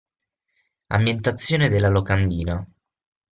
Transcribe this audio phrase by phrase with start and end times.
[0.87, 2.67] Ambientazione della locandina.